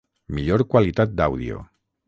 Millor 0.37 0.63
qualitat 0.71 1.15
d'àudio. 1.21 1.63